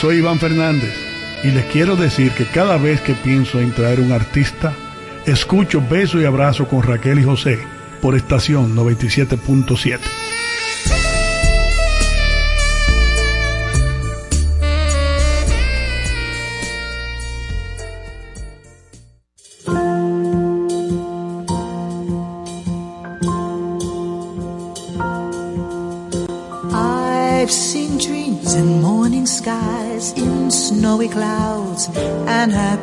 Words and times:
Soy 0.00 0.18
Iván 0.18 0.38
Fernández 0.38 0.94
y 1.42 1.48
les 1.48 1.64
quiero 1.66 1.96
decir 1.96 2.32
que 2.32 2.44
cada 2.44 2.76
vez 2.76 3.00
que 3.00 3.14
pienso 3.14 3.60
en 3.60 3.72
traer 3.72 4.00
un 4.00 4.12
artista, 4.12 4.74
escucho 5.24 5.82
Beso 5.88 6.20
y 6.20 6.24
Abrazo 6.24 6.68
con 6.68 6.82
Raquel 6.82 7.18
y 7.18 7.24
José 7.24 7.58
por 8.02 8.14
estación 8.14 8.76
97.7. 8.76 10.00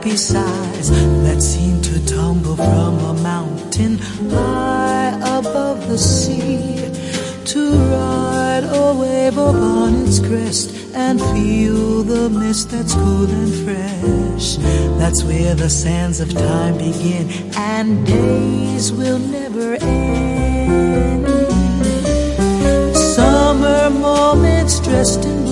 happy 0.04 0.18
sighs 0.18 0.90
that 1.24 1.42
seem 1.42 1.82
to 1.82 2.06
tumble 2.06 2.58
from 2.58 3.00
a 3.00 3.14
mountain 3.22 3.98
high 4.32 5.16
above 5.40 5.88
the 5.88 5.98
sea 5.98 6.92
to 7.46 7.72
ride 7.94 8.66
a 8.66 8.94
wave 9.00 9.38
upon 9.38 10.06
its 10.06 10.20
crest 10.20 10.76
and 10.94 11.22
feel 11.32 12.04
the 12.04 12.30
mist 12.30 12.70
that's 12.72 12.94
cool 12.94 13.30
and 13.30 13.54
fresh. 13.64 14.58
That's 15.00 15.24
where 15.24 15.56
the 15.56 15.70
sands 15.70 16.20
of 16.20 16.34
time 16.34 16.78
begin 16.78 17.30
and 17.56 18.06
days 18.06 18.92
will 18.92 19.20
never 19.20 19.76
end. 19.76 21.28
Summer 23.16 23.90
moments 23.90 24.80
dressed 24.82 25.24
in 25.24 25.43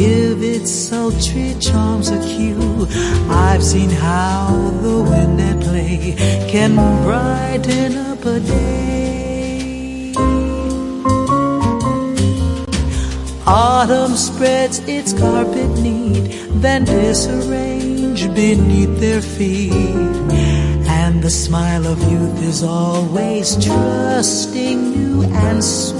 give 0.00 0.42
its 0.42 0.70
sultry 0.70 1.54
charms 1.60 2.08
a 2.08 2.18
cue. 2.26 2.86
I've 3.28 3.62
seen 3.62 3.90
how 3.90 4.46
the 4.80 4.96
wind 5.10 5.38
at 5.48 5.60
play 5.60 6.14
can 6.48 6.72
brighten 7.04 7.98
up 8.10 8.24
a 8.24 8.40
day. 8.40 10.14
Autumn 13.46 14.16
spreads 14.16 14.78
its 14.96 15.12
carpet 15.12 15.70
neat, 15.84 16.24
then 16.64 16.84
disarrange 16.86 18.22
beneath 18.34 18.94
their 19.00 19.20
feet. 19.20 19.72
And 21.00 21.22
the 21.22 21.34
smile 21.44 21.86
of 21.86 21.98
youth 22.10 22.42
is 22.42 22.62
always 22.62 23.62
trusting, 23.62 24.78
new 24.96 25.24
and 25.24 25.62
sweet. 25.62 25.99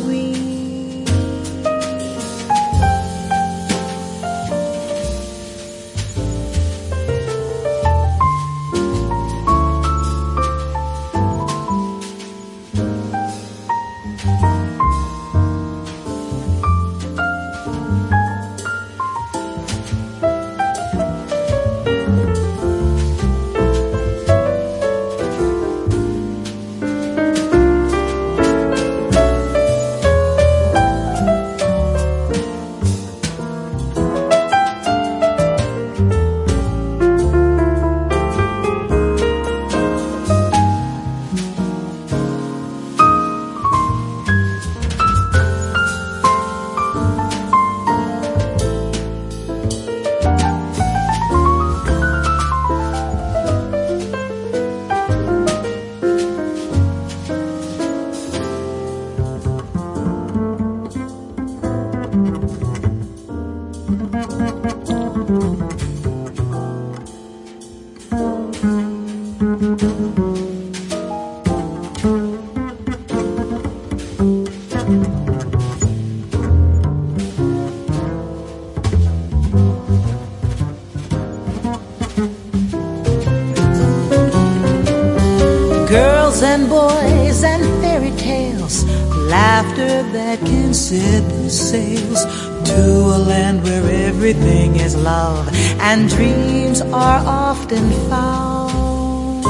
Love 95.11 95.47
and 95.89 96.01
dreams 96.17 96.79
are 97.07 97.21
often 97.47 97.85
found. 98.11 99.43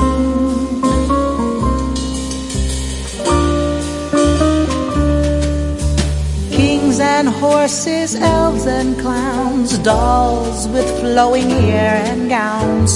Kings 6.57 6.99
and 7.15 7.29
horses, 7.29 8.11
elves 8.15 8.67
and 8.79 8.91
clowns, 9.03 9.71
dolls 9.91 10.61
with 10.75 10.89
flowing 11.01 11.51
hair 11.69 11.95
and 12.11 12.21
gowns 12.29 12.95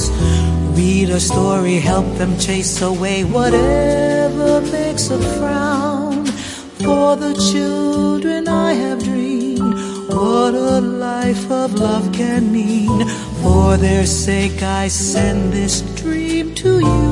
Read 0.78 1.08
a 1.10 1.20
story, 1.20 1.76
help 1.92 2.08
them 2.20 2.32
chase 2.46 2.82
away 2.82 3.22
whatever 3.36 4.60
makes 4.76 5.04
a 5.18 5.20
frown. 5.36 6.26
For 6.84 7.14
the 7.24 7.34
children 7.50 8.48
I 8.48 8.70
have 8.82 9.00
dreamed, 9.10 9.74
what 10.08 10.54
a 10.54 10.93
life 11.26 11.50
of 11.50 11.72
love 11.74 12.12
can 12.12 12.52
mean. 12.52 13.08
For 13.42 13.78
their 13.78 14.04
sake 14.04 14.62
I 14.62 14.88
send 14.88 15.54
this 15.54 15.80
dream 16.00 16.54
to 16.62 16.72
you. 16.90 17.06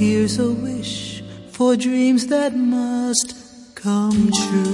Here's 0.00 0.36
a 0.38 0.50
wish 0.50 1.22
for 1.56 1.76
dreams 1.76 2.26
that 2.26 2.52
must 2.56 3.28
come 3.76 4.30
true. 4.42 4.73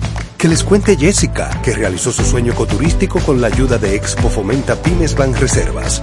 Que 0.41 0.47
les 0.47 0.63
cuente 0.63 0.97
Jessica, 0.97 1.61
que 1.61 1.75
realizó 1.75 2.11
su 2.11 2.23
sueño 2.23 2.53
ecoturístico 2.53 3.19
con 3.19 3.41
la 3.41 3.45
ayuda 3.45 3.77
de 3.77 3.95
Expo 3.95 4.27
Fomenta 4.27 4.75
Pymes 4.75 5.15
Banreservas. 5.15 6.01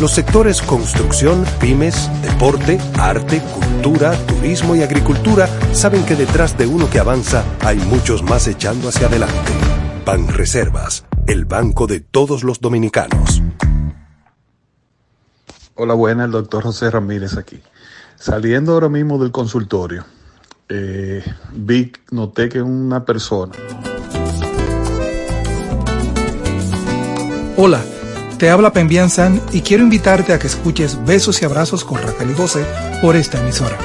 Los 0.00 0.12
sectores 0.12 0.62
construcción, 0.62 1.44
pymes, 1.60 2.08
deporte, 2.22 2.78
arte, 2.98 3.42
cultura, 3.42 4.16
turismo 4.26 4.74
y 4.74 4.82
agricultura 4.82 5.50
saben 5.74 6.02
que 6.06 6.16
detrás 6.16 6.56
de 6.56 6.66
uno 6.66 6.88
que 6.88 6.98
avanza 6.98 7.44
hay 7.60 7.76
muchos 7.76 8.22
más 8.22 8.48
echando 8.48 8.88
hacia 8.88 9.08
adelante. 9.08 9.52
Pan 10.06 10.28
Reservas, 10.28 11.04
el 11.26 11.44
banco 11.44 11.86
de 11.86 12.00
todos 12.00 12.42
los 12.42 12.62
dominicanos. 12.62 13.42
Hola, 15.74 15.92
buena, 15.92 16.24
el 16.24 16.30
doctor 16.30 16.62
José 16.62 16.90
Ramírez 16.90 17.36
aquí. 17.36 17.60
Saliendo 18.16 18.72
ahora 18.72 18.88
mismo 18.88 19.18
del 19.18 19.30
consultorio, 19.30 20.06
eh, 20.68 21.22
vi, 21.52 21.92
noté 22.10 22.48
que 22.48 22.62
una 22.62 23.04
persona. 23.04 23.52
Hola. 27.56 27.80
Te 28.38 28.50
habla 28.50 28.72
Pembian 28.72 29.10
San 29.10 29.40
y 29.52 29.60
quiero 29.60 29.84
invitarte 29.84 30.32
a 30.32 30.38
que 30.40 30.48
escuches 30.48 31.02
Besos 31.06 31.40
y 31.40 31.44
Abrazos 31.44 31.84
con 31.84 32.02
Raquel 32.02 32.30
y 32.30 33.00
por 33.00 33.14
esta 33.14 33.40
emisora. 33.40 33.78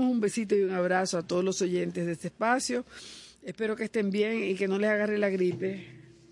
Un 0.00 0.20
besito 0.20 0.56
y 0.56 0.62
un 0.62 0.72
abrazo 0.72 1.18
a 1.18 1.26
todos 1.26 1.44
los 1.44 1.60
oyentes 1.60 2.06
de 2.06 2.12
este 2.12 2.28
espacio. 2.28 2.84
Espero 3.42 3.76
que 3.76 3.84
estén 3.84 4.10
bien 4.10 4.44
y 4.44 4.54
que 4.54 4.68
no 4.68 4.78
les 4.78 4.90
agarre 4.90 5.18
la 5.18 5.28
gripe. 5.28 5.86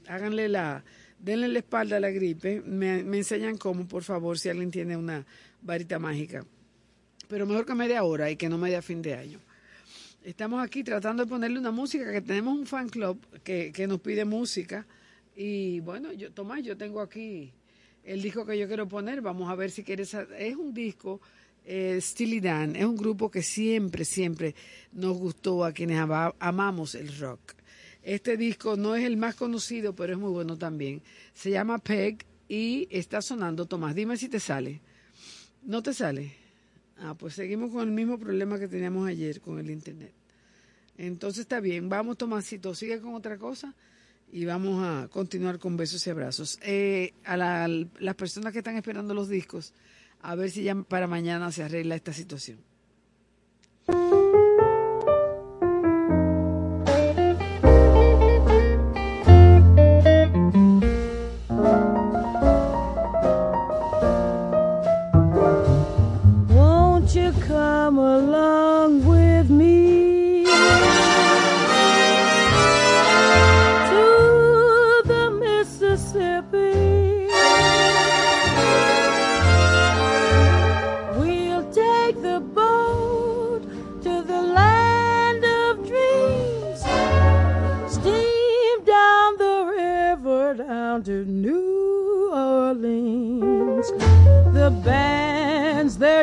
Háganle 0.07 0.49
la, 0.49 0.85
denle 1.19 1.49
la 1.49 1.59
espalda 1.59 1.97
a 1.97 2.01
la 2.01 2.11
gripe. 2.11 2.63
Me, 2.63 3.03
me 3.03 3.19
enseñan 3.19 3.57
cómo, 3.57 3.87
por 3.87 4.03
favor, 4.03 4.39
si 4.39 4.49
alguien 4.49 4.71
tiene 4.71 4.97
una 4.97 5.27
varita 5.63 5.99
mágica. 5.99 6.45
Pero 7.29 7.47
mejor 7.47 7.67
que 7.67 7.75
media 7.75 8.03
hora 8.05 8.31
y 8.31 8.37
que 8.37 8.49
no 8.49 8.59
media 8.59 8.83
fin 8.83 9.03
de 9.03 9.15
año. 9.15 9.41
Estamos 10.23 10.63
aquí 10.63 10.85
tratando 10.85 11.25
de 11.25 11.29
ponerle 11.29 11.59
una 11.59 11.71
música, 11.71 12.13
que 12.13 12.21
tenemos 12.21 12.59
un 12.59 12.67
fan 12.67 12.89
club 12.89 13.19
que, 13.43 13.73
que 13.73 13.87
nos 13.87 14.01
pide 14.01 14.25
música. 14.25 14.87
Y 15.35 15.81
bueno, 15.81 16.13
yo, 16.13 16.33
Tomás, 16.33 16.63
yo 16.63 16.77
tengo 16.77 17.01
aquí 17.01 17.53
el 18.05 18.21
disco 18.21 18.45
que 18.45 18.59
yo 18.59 18.67
quiero 18.67 18.87
poner. 18.87 19.21
Vamos 19.21 19.51
a 19.51 19.55
ver 19.55 19.71
si 19.71 19.83
quieres. 19.83 20.15
Es 20.15 20.57
un 20.57 20.75
disco 20.75 21.21
eh, 21.73 22.01
Steely 22.01 22.41
Dan 22.41 22.75
es 22.75 22.85
un 22.85 22.97
grupo 22.97 23.31
que 23.31 23.43
siempre, 23.43 24.05
siempre 24.05 24.57
nos 24.91 25.17
gustó 25.17 25.65
a 25.65 25.73
quienes 25.73 26.01
amamos 26.41 26.97
el 26.97 27.17
rock. 27.17 27.55
Este 28.03 28.37
disco 28.37 28.77
no 28.77 28.97
es 28.97 29.05
el 29.05 29.17
más 29.17 29.37
conocido, 29.37 29.95
pero 29.95 30.15
es 30.15 30.19
muy 30.19 30.33
bueno 30.33 30.59
también. 30.59 31.01
Se 31.33 31.51
llama 31.51 31.79
Peg 31.79 32.27
y 32.49 32.89
está 32.91 33.23
sonando. 33.23 33.67
Tomás, 33.67 33.95
dime 33.95 34.17
si 34.17 34.29
te 34.29 34.41
sale. 34.41 34.81
¿No 35.63 35.81
te 35.81 35.95
sale? 35.95 36.35
Ah, 36.99 37.15
pues 37.15 37.35
seguimos 37.35 37.71
con 37.71 37.83
el 37.83 37.95
mismo 37.95 38.19
problema 38.19 38.59
que 38.59 38.67
teníamos 38.67 39.09
ayer 39.09 39.41
con 39.41 39.61
el 39.61 39.71
internet. 39.71 40.13
Entonces 40.99 41.43
está 41.43 41.61
bien, 41.61 41.89
vamos 41.89 42.19
Tomásito, 42.19 42.75
sigue 42.75 43.01
con 43.01 43.15
otra 43.15 43.39
cosa 43.39 43.77
y 44.33 44.45
vamos 44.45 44.85
a 44.85 45.09
continuar 45.09 45.61
con 45.61 45.77
besos 45.77 46.05
y 46.05 46.11
abrazos. 46.11 46.59
Eh, 46.63 47.15
a 47.25 47.37
las 47.37 48.15
personas 48.17 48.53
que 48.53 48.59
están 48.59 48.77
esperando 48.77 49.15
los 49.15 49.29
discos, 49.29 49.73
a 50.23 50.35
ver 50.35 50.51
si 50.51 50.63
ya 50.63 50.75
para 50.75 51.07
mañana 51.07 51.51
se 51.53 51.63
arregla 51.63 51.95
esta 51.95 52.13
situación. 52.13 52.70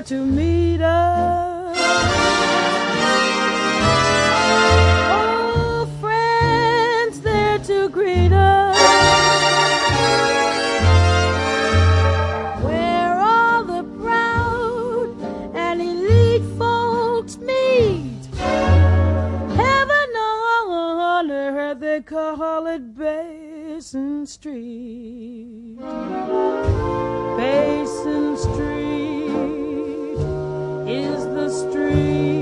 to 0.08 0.26
meet 0.26 0.80
us. 0.80 1.78
Oh, 5.12 5.86
friends 6.00 7.20
there 7.20 7.60
to 7.60 7.90
greet 7.90 8.32
us. 8.32 8.78
Where 12.64 13.20
all 13.20 13.66
the 13.66 13.84
proud 14.02 15.14
and 15.54 15.82
elite 15.82 16.46
folks 16.58 17.38
meet. 17.40 18.28
Heaven 18.38 20.10
on 20.16 21.32
earth, 21.32 21.82
they 21.82 22.02
call 22.02 22.66
it 22.68 22.96
Basin 22.98 24.26
Street. 24.26 25.80
Basin 27.36 28.38
Street 28.38 28.87
is 30.98 31.26
the 31.26 31.50
stream. 31.50 32.37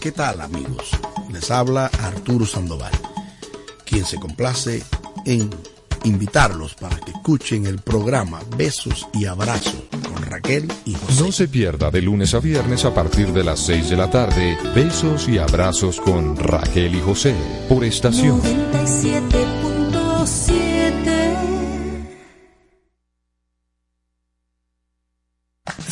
¿Qué 0.00 0.12
tal 0.12 0.40
amigos? 0.40 0.90
Les 1.30 1.50
habla 1.50 1.86
Arturo 2.02 2.46
Sandoval, 2.46 2.92
quien 3.84 4.04
se 4.06 4.18
complace 4.18 4.82
en 5.26 5.50
invitarlos 6.04 6.74
para 6.74 6.96
que 6.96 7.10
escuchen 7.10 7.66
el 7.66 7.80
programa 7.80 8.40
Besos 8.56 9.06
y 9.12 9.26
Abrazos 9.26 9.84
con 9.90 10.22
Raquel 10.22 10.72
y 10.86 10.94
José. 10.94 11.22
No 11.22 11.30
se 11.30 11.48
pierda 11.48 11.90
de 11.90 12.00
lunes 12.00 12.32
a 12.34 12.40
viernes 12.40 12.86
a 12.86 12.94
partir 12.94 13.32
de 13.32 13.44
las 13.44 13.60
6 13.60 13.90
de 13.90 13.96
la 13.96 14.10
tarde 14.10 14.56
Besos 14.74 15.28
y 15.28 15.36
Abrazos 15.36 16.00
con 16.00 16.36
Raquel 16.36 16.94
y 16.94 17.00
José 17.00 17.34
por 17.68 17.84
estación. 17.84 18.40
97.7 18.40 19.59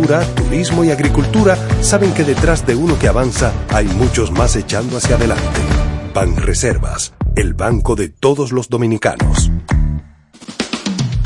turismo 0.00 0.84
y 0.84 0.90
agricultura 0.90 1.56
saben 1.80 2.12
que 2.12 2.24
detrás 2.24 2.66
de 2.66 2.74
uno 2.74 2.98
que 2.98 3.08
avanza 3.08 3.52
hay 3.72 3.86
muchos 3.86 4.30
más 4.30 4.54
echando 4.56 4.98
hacia 4.98 5.16
adelante. 5.16 5.60
Banreservas, 6.14 7.14
el 7.34 7.54
banco 7.54 7.96
de 7.96 8.08
todos 8.08 8.52
los 8.52 8.68
dominicanos. 8.68 9.50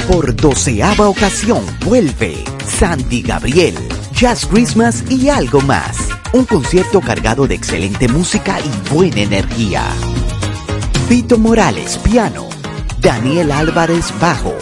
Por 0.09 0.35
doceava 0.35 1.09
ocasión 1.09 1.65
vuelve 1.85 2.45
Sandy 2.67 3.23
Gabriel, 3.23 3.77
Jazz 4.13 4.47
Christmas 4.47 5.05
y 5.11 5.29
algo 5.29 5.61
más. 5.63 5.97
Un 6.33 6.45
concierto 6.45 7.01
cargado 7.01 7.47
de 7.47 7.57
excelente 7.57 8.09
música 8.09 8.59
y 8.61 8.95
buena 8.95 9.23
energía. 9.23 9.85
Vito 11.09 11.39
Morales, 11.39 11.99
piano. 11.99 12.49
Daniel 13.01 13.51
Álvarez, 13.51 14.13
bajo. 14.21 14.55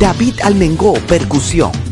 David 0.00 0.40
Almengó, 0.42 0.94
percusión. 1.06 1.91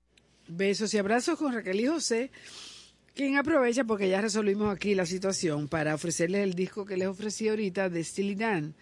Besos 0.49 0.93
y 0.93 0.99
abrazos 0.99 1.39
con 1.39 1.55
Raquel 1.55 1.81
y 1.81 1.87
José. 1.87 2.33
Quien 3.15 3.39
aprovecha 3.39 3.85
porque 3.85 4.09
ya 4.09 4.21
resolvimos 4.21 4.75
aquí 4.75 4.95
la 4.95 5.07
situación 5.07 5.69
para 5.69 5.95
ofrecerles 5.95 6.43
el 6.43 6.55
disco 6.55 6.85
que 6.85 6.97
les 6.97 7.07
ofrecí 7.09 7.49
ahorita 7.49 7.89
de 7.89 8.03
Steely 8.03 8.35
Dan, 8.35 8.75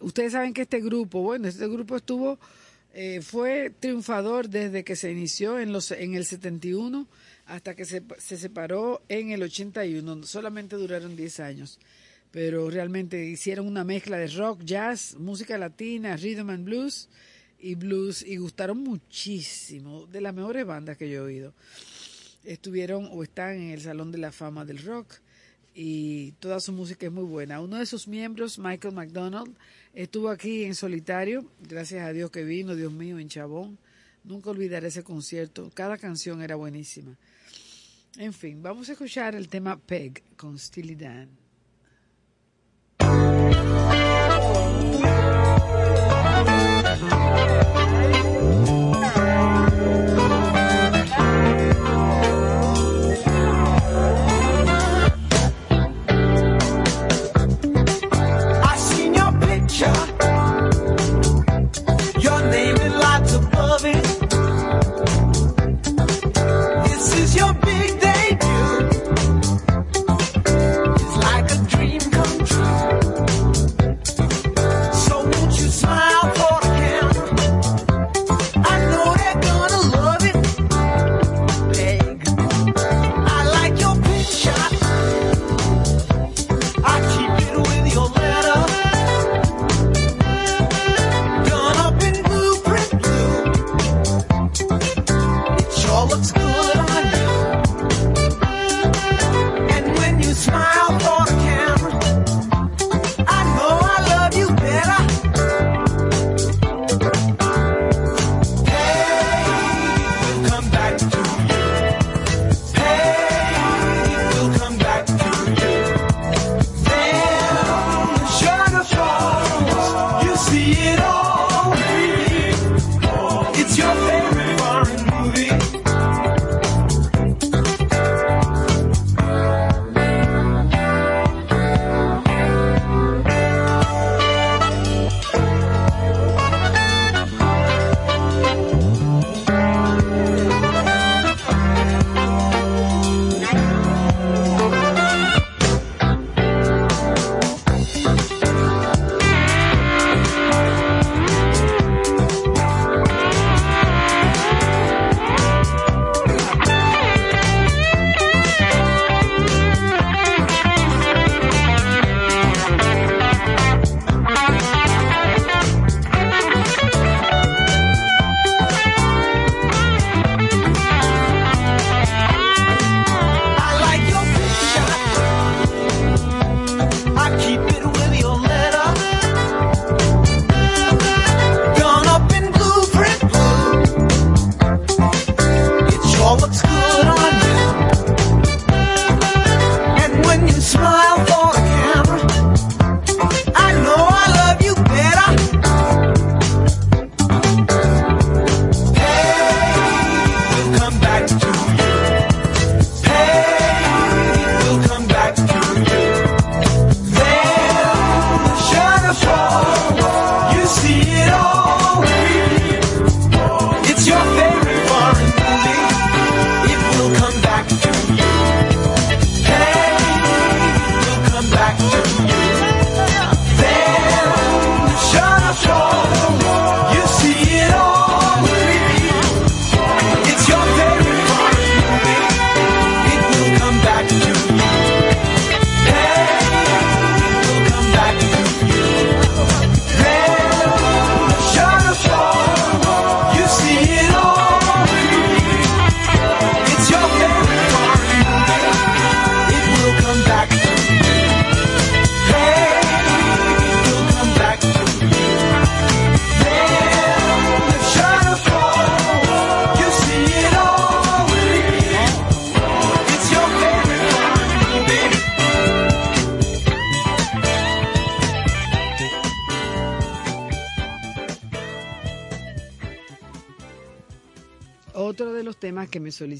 Ustedes 0.00 0.32
saben 0.32 0.54
que 0.54 0.62
este 0.62 0.80
grupo, 0.80 1.20
bueno, 1.22 1.48
este 1.48 1.68
grupo 1.68 1.96
estuvo, 1.96 2.38
eh, 2.92 3.20
fue 3.22 3.70
triunfador 3.78 4.48
desde 4.48 4.84
que 4.84 4.96
se 4.96 5.10
inició 5.10 5.58
en, 5.58 5.72
los, 5.72 5.90
en 5.90 6.14
el 6.14 6.24
71 6.24 7.06
hasta 7.46 7.74
que 7.74 7.84
se, 7.84 8.02
se 8.18 8.36
separó 8.36 9.02
en 9.08 9.30
el 9.30 9.42
81. 9.42 10.22
Solamente 10.24 10.76
duraron 10.76 11.16
10 11.16 11.40
años 11.40 11.78
pero 12.30 12.70
realmente 12.70 13.24
hicieron 13.24 13.66
una 13.66 13.84
mezcla 13.84 14.16
de 14.16 14.28
rock, 14.28 14.62
jazz, 14.62 15.16
música 15.16 15.58
latina, 15.58 16.16
rhythm 16.16 16.50
and 16.50 16.64
blues 16.64 17.08
y 17.58 17.74
blues 17.74 18.22
y 18.22 18.36
gustaron 18.36 18.78
muchísimo, 18.78 20.06
de 20.06 20.20
las 20.20 20.34
mejores 20.34 20.64
bandas 20.64 20.96
que 20.96 21.10
yo 21.10 21.16
he 21.18 21.20
oído. 21.20 21.54
Estuvieron 22.44 23.08
o 23.12 23.22
están 23.22 23.56
en 23.56 23.70
el 23.70 23.80
Salón 23.80 24.12
de 24.12 24.18
la 24.18 24.32
Fama 24.32 24.64
del 24.64 24.78
Rock 24.78 25.14
y 25.74 26.32
toda 26.32 26.60
su 26.60 26.72
música 26.72 27.06
es 27.06 27.12
muy 27.12 27.24
buena. 27.24 27.60
Uno 27.60 27.78
de 27.78 27.86
sus 27.86 28.08
miembros, 28.08 28.58
Michael 28.58 28.94
McDonald, 28.94 29.56
estuvo 29.94 30.28
aquí 30.28 30.64
en 30.64 30.74
solitario, 30.74 31.44
gracias 31.60 32.04
a 32.04 32.12
Dios 32.12 32.30
que 32.30 32.44
vino, 32.44 32.74
Dios 32.74 32.92
mío, 32.92 33.18
en 33.18 33.28
Chabón. 33.28 33.78
Nunca 34.24 34.50
olvidaré 34.50 34.88
ese 34.88 35.02
concierto, 35.02 35.70
cada 35.74 35.96
canción 35.96 36.42
era 36.42 36.56
buenísima. 36.56 37.16
En 38.18 38.32
fin, 38.32 38.62
vamos 38.62 38.88
a 38.88 38.92
escuchar 38.92 39.34
el 39.34 39.48
tema 39.48 39.78
Peg 39.78 40.22
con 40.36 40.58
Steely 40.58 40.96
Dan. 40.96 41.39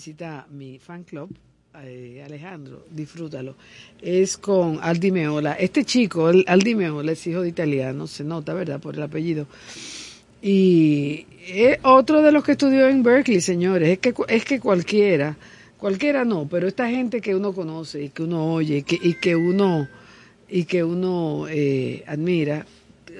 Solicita 0.00 0.46
mi 0.50 0.78
fan 0.78 1.04
club, 1.04 1.28
eh, 1.82 2.22
Alejandro, 2.24 2.86
disfrútalo, 2.90 3.54
es 4.00 4.38
con 4.38 4.78
Aldi 4.80 5.10
Meola. 5.10 5.52
Este 5.52 5.84
chico, 5.84 6.26
Aldi 6.26 6.74
Meola, 6.74 7.12
es 7.12 7.26
hijo 7.26 7.42
de 7.42 7.50
italiano, 7.50 8.06
se 8.06 8.24
nota, 8.24 8.54
¿verdad?, 8.54 8.80
por 8.80 8.94
el 8.94 9.02
apellido. 9.02 9.46
Y 10.40 11.26
es 11.46 11.78
otro 11.82 12.22
de 12.22 12.32
los 12.32 12.42
que 12.42 12.52
estudió 12.52 12.88
en 12.88 13.02
Berkeley, 13.02 13.42
señores. 13.42 13.90
Es 13.90 13.98
que, 13.98 14.14
es 14.28 14.44
que 14.46 14.58
cualquiera, 14.58 15.36
Cualquiera 15.76 16.26
no, 16.26 16.46
pero 16.46 16.68
esta 16.68 16.90
gente 16.90 17.22
que 17.22 17.34
uno 17.34 17.54
conoce 17.54 18.04
y 18.04 18.08
que 18.10 18.22
uno 18.22 18.52
oye 18.52 18.78
y 18.78 18.82
que, 18.82 18.98
y 19.02 19.14
que 19.14 19.34
uno 19.34 19.88
y 20.46 20.64
que 20.64 20.84
uno 20.84 21.46
eh, 21.48 22.04
admira, 22.06 22.66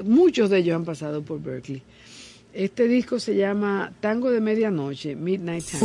muchos 0.04 0.50
de 0.50 0.58
ellos 0.58 0.76
han 0.76 0.84
pasado 0.84 1.22
por 1.22 1.42
Berkeley. 1.42 1.80
Este 2.52 2.88
disco 2.88 3.20
se 3.20 3.36
llama 3.36 3.92
Tango 4.00 4.30
de 4.30 4.40
Medianoche, 4.40 5.14
Midnight 5.14 5.64
Tango. 5.64 5.80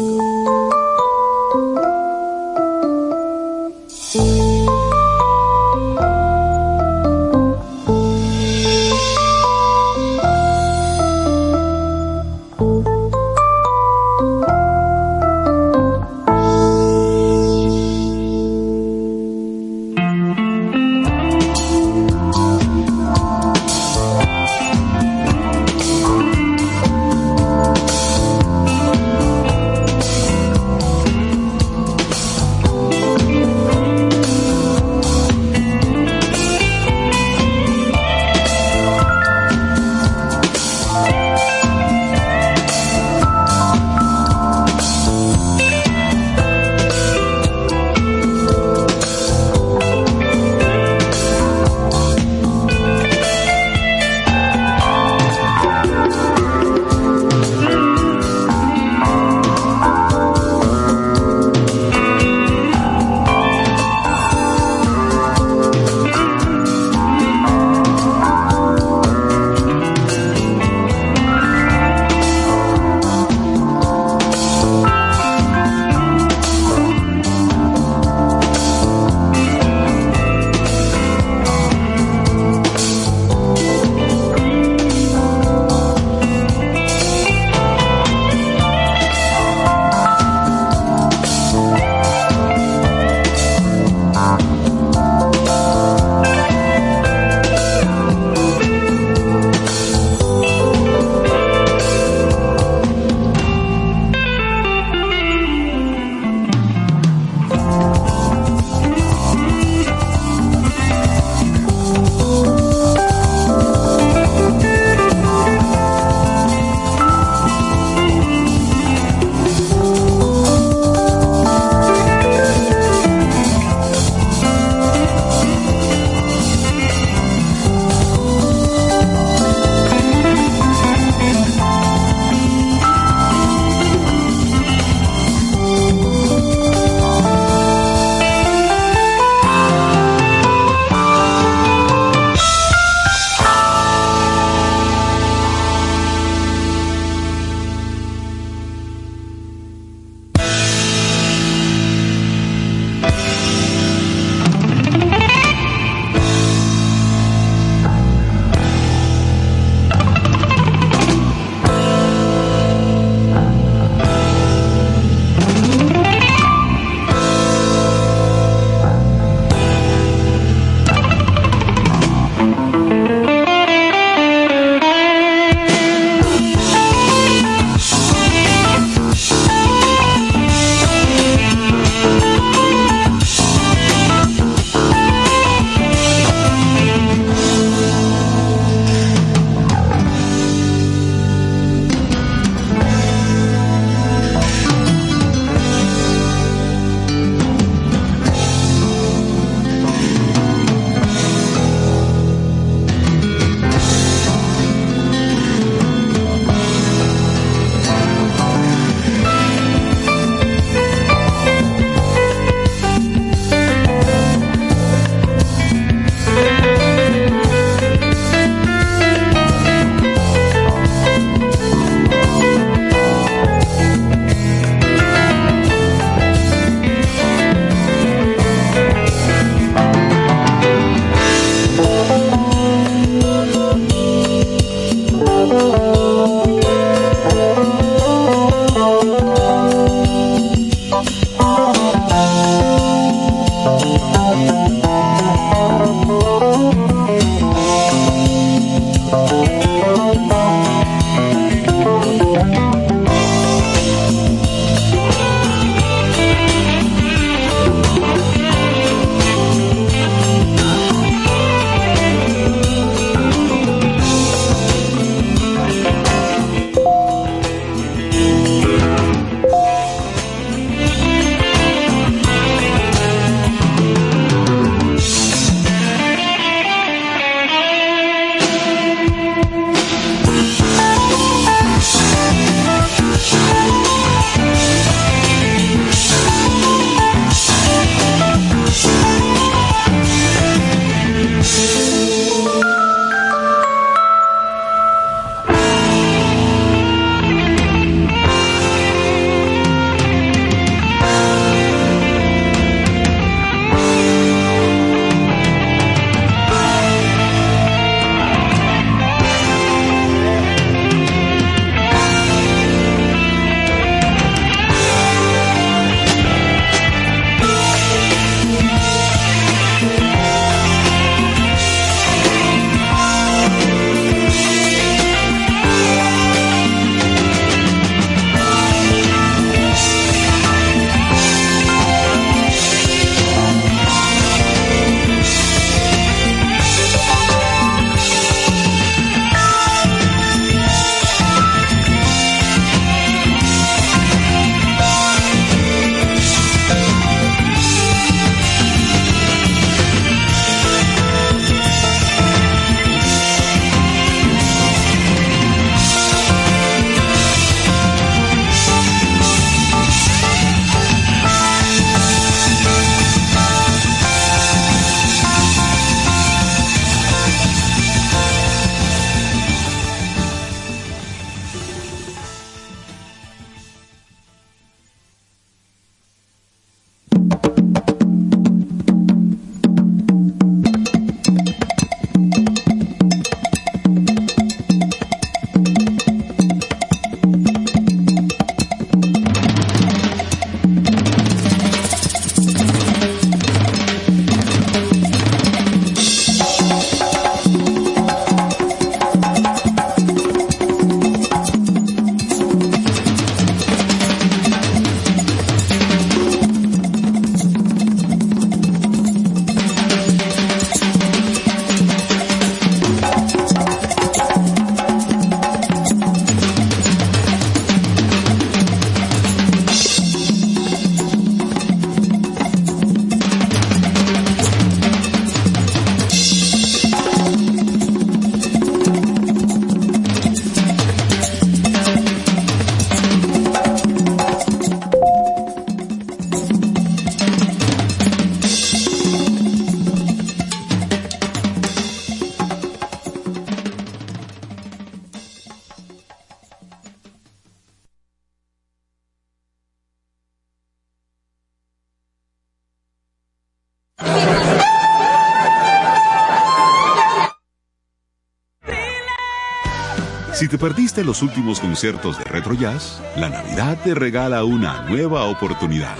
Perdiste 460.96 461.04
los 461.04 461.22
últimos 461.22 461.60
conciertos 461.60 462.18
de 462.18 462.24
Retro 462.24 462.54
Jazz, 462.54 463.02
la 463.18 463.28
Navidad 463.28 463.78
te 463.84 463.94
regala 463.94 464.46
una 464.46 464.84
nueva 464.84 465.26
oportunidad. 465.26 465.98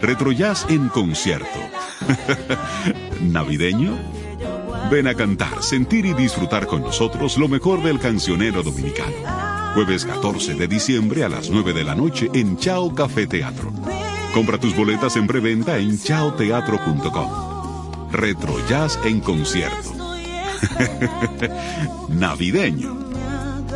Retro 0.00 0.32
Jazz 0.32 0.66
en 0.68 0.88
concierto. 0.88 1.58
¿Navideño? 3.20 3.96
Ven 4.90 5.06
a 5.06 5.14
cantar, 5.14 5.62
sentir 5.62 6.06
y 6.06 6.14
disfrutar 6.14 6.66
con 6.66 6.82
nosotros 6.82 7.38
lo 7.38 7.46
mejor 7.46 7.82
del 7.82 8.00
cancionero 8.00 8.64
dominicano. 8.64 9.14
Jueves 9.74 10.04
14 10.04 10.54
de 10.54 10.66
diciembre 10.66 11.22
a 11.22 11.28
las 11.28 11.48
9 11.48 11.72
de 11.72 11.84
la 11.84 11.94
noche 11.94 12.28
en 12.34 12.58
Chao 12.58 12.92
Café 12.94 13.28
Teatro. 13.28 13.72
Compra 14.34 14.58
tus 14.58 14.74
boletas 14.74 15.14
en 15.16 15.26
preventa 15.26 15.78
en 15.78 15.98
chaoteatro.com. 15.98 18.10
Retro 18.10 18.54
Jazz 18.68 18.98
en 19.04 19.20
concierto. 19.20 19.94
Navideño. 22.08 22.95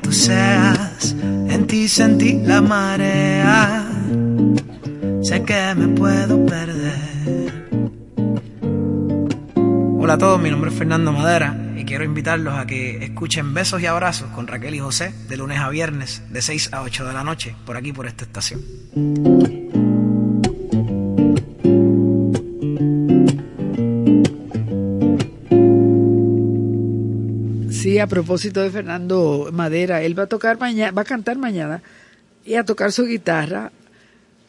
Tú 0.00 0.12
seas, 0.12 1.14
en 1.22 1.66
ti 1.66 1.88
sentí 1.88 2.40
la 2.44 2.60
marea. 2.60 3.84
Sé 5.22 5.42
que 5.42 5.74
me 5.74 5.88
puedo 5.88 6.44
perder. 6.46 7.66
Hola 9.98 10.14
a 10.14 10.18
todos, 10.18 10.40
mi 10.40 10.50
nombre 10.50 10.70
es 10.70 10.76
Fernando 10.76 11.12
Madera 11.12 11.56
y 11.76 11.84
quiero 11.84 12.04
invitarlos 12.04 12.54
a 12.54 12.66
que 12.66 13.04
escuchen 13.04 13.54
Besos 13.54 13.80
y 13.82 13.86
Abrazos 13.86 14.30
con 14.30 14.46
Raquel 14.46 14.74
y 14.74 14.78
José 14.78 15.14
de 15.28 15.36
lunes 15.36 15.58
a 15.58 15.68
viernes 15.68 16.22
de 16.30 16.42
6 16.42 16.72
a 16.72 16.82
8 16.82 17.06
de 17.06 17.12
la 17.12 17.24
noche 17.24 17.54
por 17.64 17.76
aquí 17.76 17.92
por 17.92 18.06
esta 18.06 18.24
estación. 18.24 18.60
A 28.02 28.06
propósito 28.06 28.60
de 28.60 28.70
Fernando 28.70 29.48
Madera, 29.52 30.02
él 30.02 30.18
va 30.18 30.24
a 30.24 30.26
tocar 30.26 30.58
mañana, 30.58 30.92
va 30.92 31.02
a 31.02 31.06
cantar 31.06 31.38
mañana 31.38 31.82
y 32.44 32.54
a 32.54 32.64
tocar 32.64 32.92
su 32.92 33.06
guitarra 33.06 33.72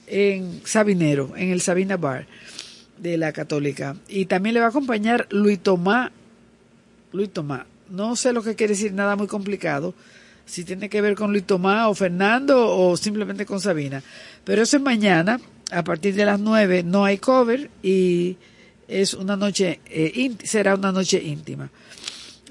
en 0.07 0.61
Sabinero, 0.65 1.33
en 1.35 1.51
el 1.51 1.61
Sabina 1.61 1.97
Bar 1.97 2.25
de 2.97 3.17
la 3.17 3.31
Católica. 3.31 3.95
Y 4.07 4.25
también 4.25 4.55
le 4.55 4.59
va 4.59 4.67
a 4.67 4.69
acompañar 4.69 5.27
Luis 5.29 5.59
Tomás. 5.59 6.11
Luis 7.11 7.31
Tomás, 7.31 7.65
no 7.89 8.15
sé 8.15 8.33
lo 8.33 8.41
que 8.41 8.55
quiere 8.55 8.73
decir, 8.73 8.91
nada 8.91 9.15
muy 9.15 9.27
complicado, 9.27 9.93
si 10.45 10.63
tiene 10.63 10.89
que 10.89 11.01
ver 11.01 11.15
con 11.15 11.31
Luis 11.31 11.45
Tomás 11.45 11.87
o 11.87 11.93
Fernando 11.93 12.75
o 12.75 12.97
simplemente 12.97 13.45
con 13.45 13.59
Sabina. 13.59 14.01
Pero 14.43 14.63
eso 14.63 14.77
es 14.77 14.83
mañana, 14.83 15.39
a 15.71 15.83
partir 15.83 16.15
de 16.15 16.25
las 16.25 16.39
9, 16.39 16.83
no 16.83 17.05
hay 17.05 17.19
cover 17.19 17.69
y 17.83 18.35
es 18.87 19.13
una 19.13 19.35
noche, 19.35 19.79
eh, 19.85 20.31
será 20.43 20.75
una 20.75 20.91
noche 20.91 21.21
íntima. 21.21 21.69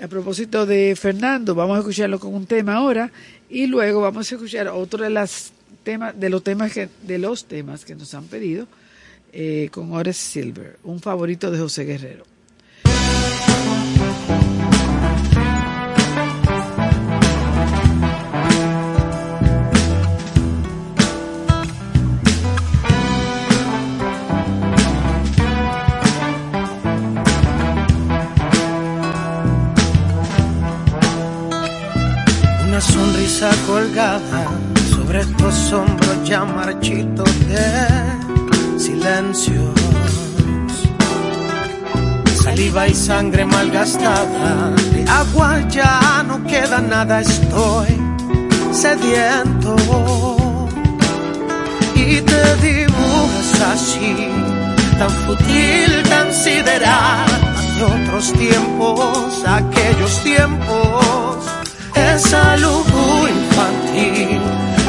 A 0.00 0.08
propósito 0.08 0.64
de 0.66 0.96
Fernando, 0.96 1.54
vamos 1.54 1.76
a 1.76 1.80
escucharlo 1.80 2.18
con 2.18 2.34
un 2.34 2.46
tema 2.46 2.76
ahora 2.76 3.12
y 3.50 3.66
luego 3.66 4.00
vamos 4.00 4.30
a 4.30 4.34
escuchar 4.34 4.68
otro 4.68 5.04
de 5.04 5.10
las 5.10 5.52
temas, 5.84 6.18
de 6.18 6.30
los 6.30 6.42
temas 6.42 6.72
que, 6.72 6.88
de 7.02 7.18
los 7.18 7.44
temas 7.44 7.84
que 7.84 7.94
nos 7.94 8.14
han 8.14 8.24
pedido 8.24 8.66
eh, 9.32 9.68
con 9.70 9.92
Ores 9.92 10.16
Silver, 10.16 10.78
un 10.84 11.00
favorito 11.00 11.50
de 11.50 11.58
José 11.58 11.84
Guerrero. 11.84 12.31
Colgada 33.92 34.48
sobre 34.90 35.20
estos 35.20 35.72
hombros 35.72 36.24
ya 36.24 36.44
marchitos 36.44 37.30
de 37.48 38.78
silencios. 38.78 39.74
Saliva 42.42 42.88
y 42.88 42.94
sangre 42.94 43.44
malgastada, 43.44 44.70
de 44.92 45.04
agua 45.08 45.60
ya 45.68 46.24
no 46.26 46.42
queda 46.44 46.80
nada, 46.80 47.20
estoy 47.20 47.88
sediento. 48.72 49.76
Y 51.94 52.20
te 52.20 52.56
dibujas 52.66 53.60
así, 53.74 54.28
tan 54.98 55.10
fútil, 55.24 56.02
tan 56.08 56.32
sideral, 56.32 57.26
de 57.76 57.84
otros 57.84 58.32
tiempos, 58.32 59.44
aquellos 59.46 60.22
tiempos 60.24 61.52
esa 62.14 62.56
luz 62.56 62.84
infantil 63.94 64.40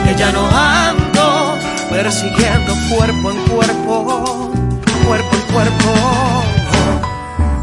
que 0.06 0.16
ya 0.16 0.32
no 0.32 0.48
ando 0.50 1.58
persiguiendo 1.90 2.74
cuerpo 2.90 3.32
en 3.32 3.38
cuerpo, 3.48 4.52
cuerpo 5.06 5.36
en 5.36 5.54
cuerpo. 5.54 6.44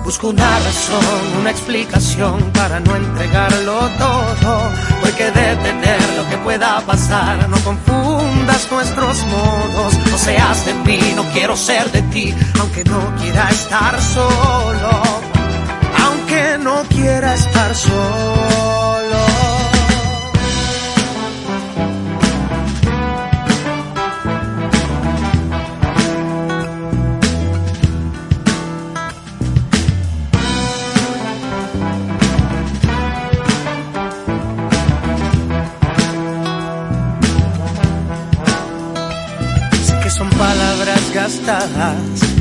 Busco 0.04 0.28
una 0.28 0.58
razón, 0.58 1.38
una 1.40 1.50
explicación 1.50 2.50
para 2.52 2.80
no 2.80 2.96
entregarlo 2.96 3.78
todo, 3.96 4.70
porque 5.00 5.24
detener 5.26 6.00
lo 6.16 6.28
que 6.28 6.36
pueda 6.38 6.80
pasar, 6.80 7.48
no 7.48 7.56
confundas 7.58 8.66
nuestros 8.72 9.24
modos, 9.26 9.94
no 10.10 10.18
seas 10.18 10.66
de 10.66 10.74
mí, 10.74 11.12
no 11.14 11.22
quiero 11.32 11.56
ser 11.56 11.92
de 11.92 12.02
ti, 12.02 12.34
aunque 12.58 12.82
no 12.84 13.14
quiera 13.20 13.48
estar 13.50 14.00
solo, 14.00 14.90
aunque 16.04 16.58
no 16.58 16.82
quiera 16.88 17.34
estar 17.34 17.74
solo. 17.74 19.29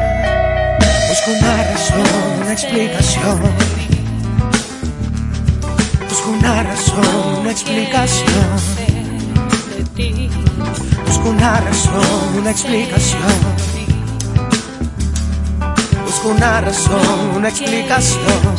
Busco 1.09 1.31
una 1.31 1.63
razón, 1.63 2.41
una 2.41 2.53
explicación. 2.53 3.41
Busco 6.09 6.29
una 6.29 6.63
razón, 6.63 7.39
una 7.41 7.51
explicación. 7.51 8.84
Busco 11.25 11.37
una 11.39 11.59
razón, 11.59 12.37
una 12.37 12.51
explicación. 12.51 13.19
Busco 16.05 16.29
una 16.29 16.61
razón, 16.61 17.31
una 17.35 17.49
explicación 17.49 18.55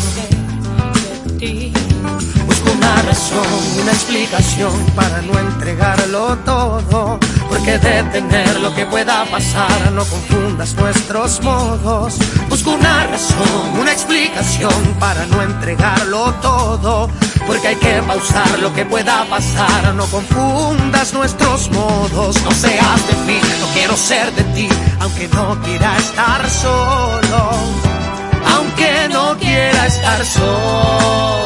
una 2.72 3.02
razón, 3.02 3.46
una 3.82 3.92
explicación 3.92 4.72
para 4.94 5.22
no 5.22 5.38
entregarlo 5.38 6.36
todo. 6.38 7.18
Porque 7.48 7.78
detener 7.78 8.60
lo 8.60 8.74
que 8.74 8.86
pueda 8.86 9.24
pasar, 9.26 9.92
no 9.92 10.04
confundas 10.04 10.74
nuestros 10.74 11.40
modos. 11.42 12.18
Busco 12.56 12.70
una 12.70 13.06
razón, 13.08 13.78
una 13.78 13.92
explicación 13.92 14.72
para 14.98 15.26
no 15.26 15.42
entregarlo 15.42 16.32
todo. 16.40 17.10
Porque 17.46 17.68
hay 17.68 17.76
que 17.76 18.00
pausar 18.00 18.58
lo 18.60 18.72
que 18.72 18.86
pueda 18.86 19.26
pasar, 19.26 19.94
no 19.94 20.06
confundas 20.06 21.12
nuestros 21.12 21.70
modos. 21.70 22.42
No 22.42 22.50
seas 22.52 23.06
de 23.08 23.14
mí, 23.26 23.38
no 23.60 23.66
quiero 23.74 23.94
ser 23.94 24.32
de 24.32 24.42
ti, 24.54 24.68
aunque 25.00 25.28
no 25.28 25.60
quiera 25.60 25.98
estar 25.98 26.48
solo. 26.48 27.50
Aunque 28.54 29.08
no 29.10 29.36
quiera 29.36 29.84
estar 29.84 30.24
solo. 30.24 31.45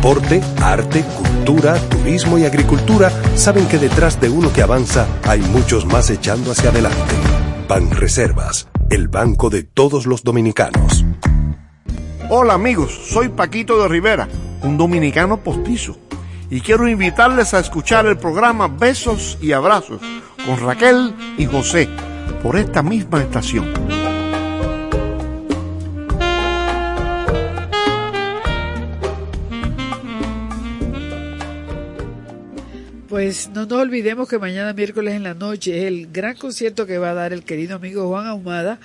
deporte, 0.00 0.40
arte, 0.62 1.04
cultura, 1.04 1.74
turismo 1.90 2.38
y 2.38 2.46
agricultura 2.46 3.12
saben 3.34 3.68
que 3.68 3.76
detrás 3.76 4.18
de 4.18 4.30
uno 4.30 4.50
que 4.50 4.62
avanza 4.62 5.06
hay 5.28 5.40
muchos 5.40 5.84
más 5.84 6.08
echando 6.08 6.52
hacia 6.52 6.70
adelante. 6.70 7.14
Banreservas, 7.68 8.66
el 8.88 9.08
banco 9.08 9.50
de 9.50 9.62
todos 9.62 10.06
los 10.06 10.24
dominicanos. 10.24 11.04
Hola 12.30 12.54
amigos, 12.54 12.98
soy 13.10 13.28
Paquito 13.28 13.82
de 13.82 13.88
Rivera, 13.88 14.26
un 14.62 14.78
dominicano 14.78 15.36
postizo, 15.36 15.98
y 16.48 16.62
quiero 16.62 16.88
invitarles 16.88 17.52
a 17.52 17.60
escuchar 17.60 18.06
el 18.06 18.16
programa 18.16 18.68
Besos 18.68 19.36
y 19.42 19.52
Abrazos 19.52 20.00
con 20.46 20.58
Raquel 20.60 21.14
y 21.36 21.44
José 21.44 21.90
por 22.42 22.56
esta 22.56 22.82
misma 22.82 23.20
estación. 23.20 23.99
No 33.48 33.64
nos 33.64 33.78
olvidemos 33.80 34.28
que 34.28 34.38
mañana 34.38 34.72
miércoles 34.74 35.14
en 35.14 35.22
la 35.22 35.34
noche 35.34 35.78
es 35.78 35.84
el 35.84 36.08
gran 36.12 36.36
concierto 36.36 36.86
que 36.86 36.98
va 36.98 37.10
a 37.10 37.14
dar 37.14 37.32
el 37.32 37.42
querido 37.42 37.76
amigo 37.76 38.08
Juan 38.08 38.26
Ahumada 38.26 38.78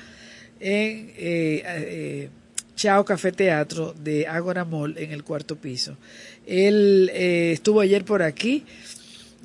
en 0.59 1.11
eh, 1.17 1.63
eh, 1.65 2.29
Chao 2.75 3.03
Café 3.03 3.31
Teatro 3.31 3.93
de 3.93 4.27
Ágora 4.27 4.63
Mall 4.63 4.97
en 4.97 5.11
el 5.11 5.23
cuarto 5.23 5.57
piso. 5.57 5.97
Él 6.45 7.11
eh, 7.13 7.51
estuvo 7.53 7.81
ayer 7.81 8.05
por 8.05 8.21
aquí, 8.21 8.63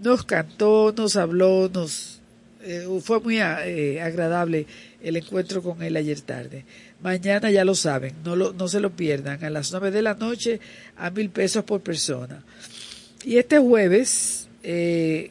nos 0.02 0.24
cantó, 0.24 0.94
nos 0.96 1.16
habló, 1.16 1.68
nos 1.72 2.20
fue 3.02 3.20
muy 3.20 3.40
agradable 3.40 4.66
el 5.02 5.16
encuentro 5.16 5.62
con 5.62 5.82
él 5.82 5.96
ayer 5.96 6.20
tarde. 6.20 6.64
Mañana 7.02 7.50
ya 7.50 7.64
lo 7.64 7.74
saben, 7.74 8.14
no, 8.22 8.36
lo, 8.36 8.52
no 8.52 8.68
se 8.68 8.80
lo 8.80 8.90
pierdan, 8.90 9.42
a 9.42 9.50
las 9.50 9.72
nueve 9.72 9.90
de 9.90 10.02
la 10.02 10.14
noche 10.14 10.60
a 10.96 11.10
mil 11.10 11.30
pesos 11.30 11.64
por 11.64 11.80
persona. 11.80 12.44
Y 13.24 13.38
este 13.38 13.58
jueves, 13.58 14.49
eh, 14.62 15.30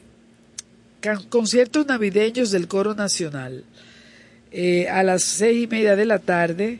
conciertos 1.30 1.88
navideños 1.88 2.52
del 2.52 2.68
Coro 2.68 2.96
Nacional. 2.96 3.64
Eh, 4.52 4.90
a 4.90 5.04
las 5.04 5.24
seis 5.24 5.66
y 5.66 5.68
media 5.68 5.96
de 5.96 6.06
la 6.06 6.20
tarde, 6.20 6.80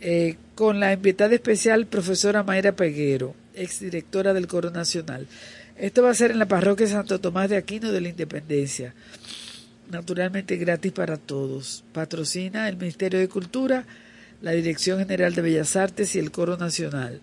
eh, 0.00 0.36
con 0.54 0.80
la 0.80 0.92
invitada 0.92 1.34
especial 1.34 1.86
profesora 1.86 2.42
Mayra 2.42 2.72
Peguero, 2.72 3.34
exdirectora 3.54 4.34
del 4.34 4.46
Coro 4.46 4.70
Nacional. 4.70 5.26
Esto 5.78 6.02
va 6.02 6.10
a 6.10 6.14
ser 6.14 6.30
en 6.30 6.38
la 6.38 6.46
parroquia 6.46 6.86
Santo 6.86 7.20
Tomás 7.20 7.48
de 7.48 7.56
Aquino 7.56 7.90
de 7.90 8.00
la 8.00 8.08
Independencia. 8.08 8.94
Naturalmente 9.90 10.56
gratis 10.56 10.92
para 10.92 11.16
todos. 11.16 11.84
Patrocina 11.92 12.68
el 12.68 12.76
Ministerio 12.76 13.18
de 13.18 13.28
Cultura, 13.28 13.84
la 14.42 14.52
Dirección 14.52 14.98
General 14.98 15.34
de 15.34 15.42
Bellas 15.42 15.74
Artes 15.76 16.14
y 16.14 16.18
el 16.18 16.30
Coro 16.30 16.56
Nacional. 16.56 17.20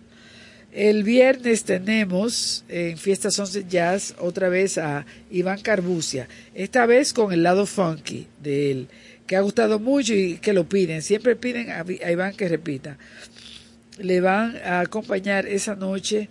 El 0.72 1.04
viernes 1.04 1.64
tenemos 1.64 2.64
en 2.66 2.96
Fiestas 2.96 3.38
11 3.38 3.66
Jazz 3.68 4.14
otra 4.18 4.48
vez 4.48 4.78
a 4.78 5.04
Iván 5.30 5.60
Carbucia, 5.60 6.28
esta 6.54 6.86
vez 6.86 7.12
con 7.12 7.30
el 7.30 7.42
lado 7.42 7.66
funky 7.66 8.26
de 8.42 8.70
él, 8.70 8.88
que 9.26 9.36
ha 9.36 9.42
gustado 9.42 9.78
mucho 9.78 10.14
y 10.14 10.38
que 10.38 10.54
lo 10.54 10.66
piden. 10.66 11.02
Siempre 11.02 11.36
piden 11.36 11.68
a, 11.68 11.80
a 11.82 12.10
Iván 12.10 12.34
que 12.34 12.48
repita. 12.48 12.96
Le 13.98 14.22
van 14.22 14.56
a 14.64 14.80
acompañar 14.80 15.46
esa 15.46 15.76
noche 15.76 16.30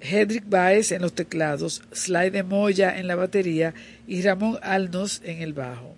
Hedrick 0.00 0.48
Baez 0.48 0.90
en 0.90 1.02
los 1.02 1.12
teclados, 1.12 1.82
Sly 1.92 2.30
de 2.30 2.42
Moya 2.42 2.98
en 2.98 3.06
la 3.06 3.16
batería 3.16 3.74
y 4.08 4.22
Ramón 4.22 4.58
Alnos 4.62 5.20
en 5.24 5.42
el 5.42 5.52
bajo. 5.52 5.94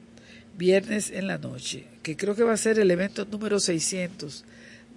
Viernes 0.59 1.13
en 1.13 1.29
la 1.29 1.39
noche, 1.39 1.85
que 2.03 2.17
creo 2.17 2.35
que 2.35 2.43
va 2.43 2.55
a 2.55 2.57
ser 2.57 2.81
el 2.81 2.91
evento 2.91 3.25
número 3.31 3.61
600 3.61 4.45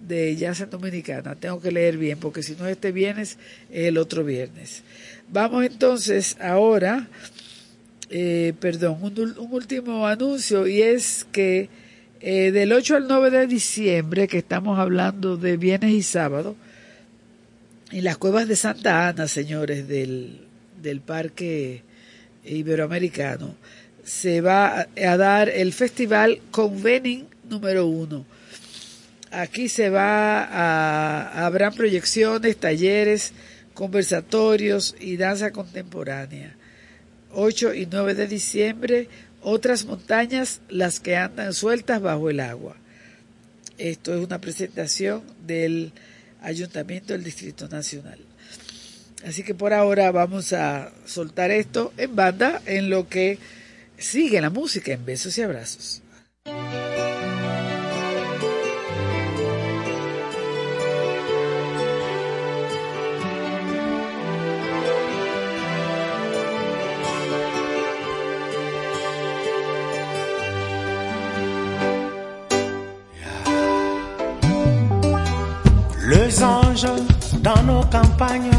de 0.08 0.36
Jazz 0.36 0.62
en 0.62 0.70
Dominicana. 0.70 1.36
Tengo 1.36 1.62
que 1.62 1.72
leer 1.72 1.98
bien, 1.98 2.20
porque 2.20 2.44
si 2.44 2.56
no 2.56 2.66
es 2.66 2.74
este 2.74 2.92
viernes, 2.92 3.38
es 3.72 3.88
el 3.88 3.98
otro 3.98 4.24
viernes. 4.24 4.84
Vamos 5.32 5.66
entonces 5.66 6.38
ahora, 6.40 7.08
eh, 8.10 8.54
perdón, 8.60 8.98
un, 9.02 9.20
un, 9.38 9.54
último 9.54 10.08
anuncio 10.08 10.68
y 10.68 10.82
es 10.82 11.26
que 11.32 11.70
eh, 12.22 12.52
del 12.52 12.74
8 12.74 12.96
al 12.96 13.08
9 13.08 13.30
de 13.30 13.48
diciembre, 13.48 14.28
que 14.28 14.40
estamos 14.40 14.80
hablando 14.80 15.38
de 15.38 15.58
viernes 15.58 15.92
y 15.92 16.04
sábado, 16.04 16.56
en 17.92 18.04
las 18.04 18.18
cuevas 18.18 18.48
de 18.48 18.56
Santa 18.56 19.08
Ana, 19.08 19.28
señores, 19.28 19.88
del, 19.88 20.42
del 20.82 21.02
parque 21.02 21.84
iberoamericano, 22.46 23.56
se 24.04 24.42
va 24.42 24.88
a 24.98 25.18
dar 25.18 25.50
el 25.50 25.72
festival 25.74 26.42
Convening 26.52 27.26
número 27.50 27.86
uno. 27.86 28.26
Aquí 29.32 29.70
se 29.70 29.90
va 29.90 30.44
a, 30.44 31.46
habrán 31.46 31.74
proyecciones, 31.74 32.58
talleres, 32.58 33.34
conversatorios 33.74 34.96
y 35.00 35.18
danza 35.18 35.52
contemporánea. 35.52 36.56
8 37.32 37.76
y 37.76 37.86
9 37.86 38.16
de 38.16 38.28
diciembre, 38.28 39.08
otras 39.42 39.86
montañas, 39.86 40.62
las 40.70 41.00
que 41.00 41.16
andan 41.16 41.54
sueltas 41.54 42.02
bajo 42.02 42.30
el 42.30 42.40
agua. 42.40 42.76
Esto 43.78 44.14
es 44.14 44.26
una 44.26 44.42
presentación 44.42 45.22
del 45.46 45.94
Ayuntamiento 46.42 47.14
del 47.14 47.24
Distrito 47.24 47.68
Nacional. 47.68 48.20
Así 49.26 49.44
que 49.44 49.54
por 49.54 49.74
ahora 49.74 50.12
vamos 50.12 50.54
a 50.54 50.92
soltar 51.06 51.52
esto 51.52 51.94
en 51.98 52.16
banda 52.16 52.62
en 52.66 52.90
lo 52.90 53.08
que 53.10 53.38
sigue 53.98 54.42
la 54.42 54.50
música 54.50 54.94
en 54.94 55.06
besos 55.06 55.38
y 55.38 55.42
abrazos. 55.42 56.02
Dans 77.42 77.64
nos 77.64 77.84
campagnes 77.86 78.52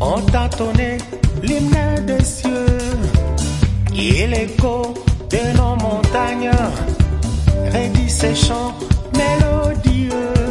ont 0.00 0.20
tâtonné 0.32 0.98
l'hymne 1.42 2.06
des 2.06 2.24
cieux 2.24 2.66
et 3.96 4.26
l'écho 4.26 4.94
de 5.30 5.56
nos 5.56 5.76
montagnes 5.76 6.50
redit 7.72 8.10
ses 8.10 8.34
chants 8.34 8.74
mélodieux. 9.14 10.49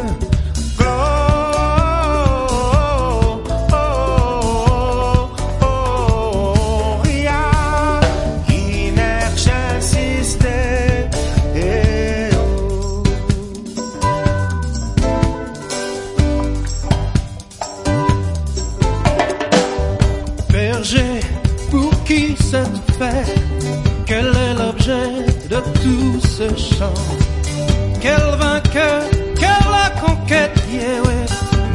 Quel 28.00 28.22
vainqueur, 28.38 29.02
quelle 29.38 29.70
la 29.70 29.90
conquête 30.00 30.50
yeah, 30.72 31.02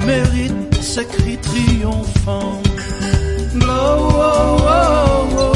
mérite 0.04 0.82
ce 0.82 1.02
cri 1.02 1.38
triomphant 1.38 2.60
Glow, 3.54 3.70
oh, 3.70 4.18
oh, 4.18 4.66
oh, 4.66 5.38
oh, 5.38 5.55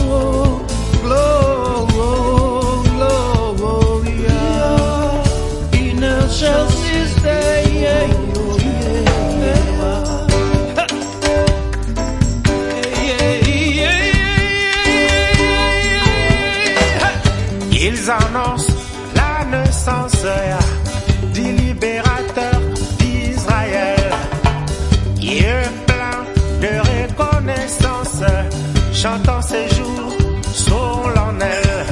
chantant 29.01 29.41
ses 29.41 29.65
jours 29.75 30.11
solennels. 30.53 31.85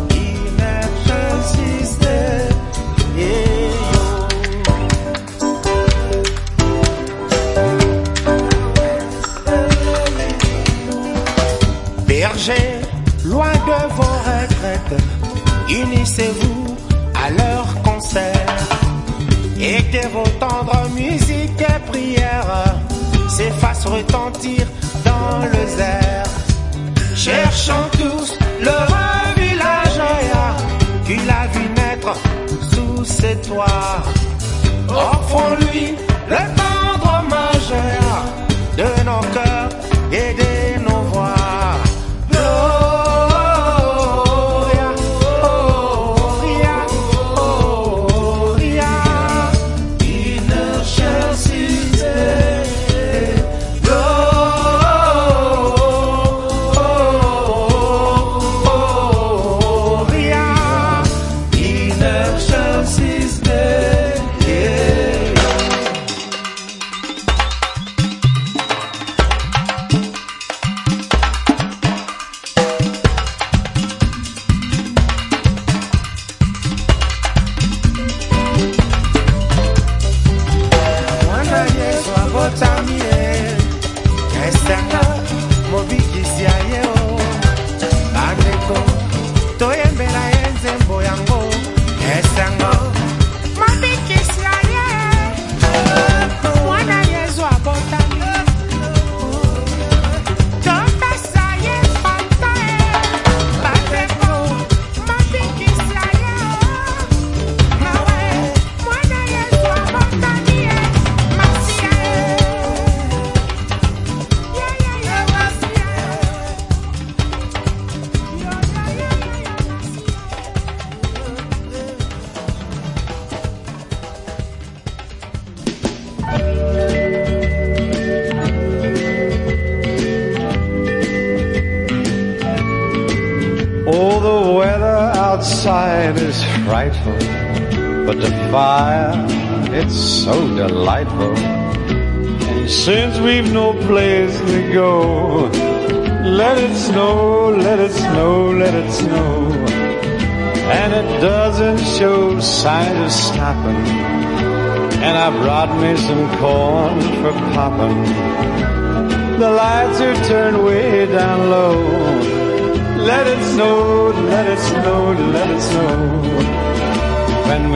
in 0.10 0.58
excelsis 0.80 1.92
Deo. 2.00 2.32
Bergers, 12.08 12.82
loin 13.26 13.54
de 13.68 13.80
vos 13.96 14.18
retraites, 14.26 14.98
unissez-vous 15.70 16.51
retentir 23.86 24.66
dans 25.06 25.46
le 25.46 25.82
air. 25.82 26.26
Cherchons 27.16 27.90
tous 27.94 28.36
le 28.60 29.42
village 29.42 30.02
qu'il 31.06 31.30
a 31.30 31.48
vu 31.48 31.70
naître 31.76 32.16
sous 32.72 33.06
ses 33.06 33.36
toits. 33.38 34.04
Offrons-lui 34.90 35.96
le 36.30 36.61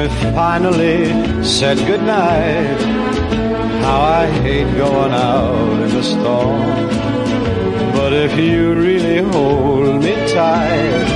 We 0.05 0.11
finally 0.35 1.43
said 1.43 1.79
goodnight, 1.79 2.79
how 3.81 4.01
I 4.01 4.27
hate 4.43 4.71
going 4.77 5.11
out 5.11 5.81
in 5.81 5.89
the 5.89 6.03
storm. 6.03 6.61
But 7.91 8.13
if 8.13 8.37
you 8.37 8.75
really 8.75 9.23
hold 9.31 10.03
me 10.03 10.13
tight, 10.31 11.07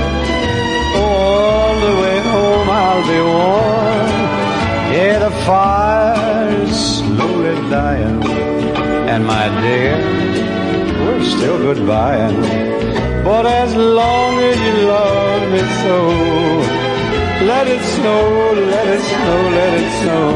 all 0.96 1.74
the 1.86 1.94
way 2.02 2.18
home 2.32 2.68
I'll 2.68 3.06
be 3.12 3.20
warm. 3.30 4.10
Yeah, 4.92 5.18
the 5.20 5.30
fire's 5.46 6.98
slowly 6.98 7.70
dying, 7.70 8.24
and 9.12 9.24
my 9.24 9.46
dear, 9.60 9.98
we're 10.98 11.24
still 11.26 11.58
goodbying. 11.58 12.42
But 13.22 13.46
as 13.46 13.72
long 13.76 14.34
as 14.40 14.58
you 14.58 14.74
love 14.88 15.52
me 15.52 15.62
so, 15.84 16.89
let 17.46 17.66
it 17.66 17.82
snow, 17.82 18.52
let 18.52 18.88
it 18.88 19.02
snow, 19.02 19.50
let 19.58 19.72
it 19.80 19.90
snow. 20.02 20.30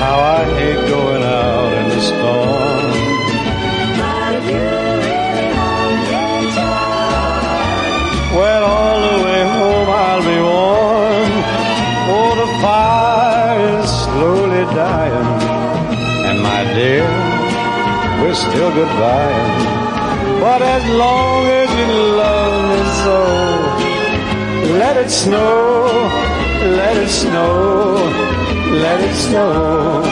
How 0.00 0.16
I 0.36 0.44
hate 0.58 0.88
going 0.88 1.22
out 1.22 1.72
in 1.80 1.88
the 1.90 2.00
storm. 2.00 2.78
Well, 8.38 8.64
all 8.64 9.00
the 9.10 9.24
way 9.24 9.42
home 9.56 9.88
I'll 9.88 10.22
be 10.22 10.40
warm. 10.40 11.32
Oh, 12.14 12.32
the 12.42 12.48
fire 12.62 13.80
is 13.80 13.90
slowly 14.04 14.64
dying. 14.74 15.28
And 16.28 16.42
my 16.42 16.62
dear, 16.74 17.06
we're 18.22 18.34
still 18.34 18.72
goodbye. 18.72 19.57
But 20.40 20.62
as 20.62 20.84
long 20.88 21.46
as 21.46 21.68
you 21.80 21.86
love 22.22 22.54
me 22.70 22.80
so, 23.02 23.18
let 24.78 24.96
it 24.96 25.10
snow, 25.10 25.86
let 26.80 26.96
it 26.96 27.08
snow, 27.08 27.94
let 28.84 29.00
it 29.00 29.14
snow. 29.14 30.02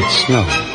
It 0.00 0.10
snow. 0.10 0.73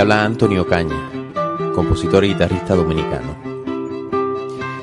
Habla 0.00 0.24
Antonio 0.24 0.66
Caña, 0.66 0.96
compositor 1.74 2.24
y 2.24 2.28
guitarrista 2.28 2.74
dominicano. 2.74 3.36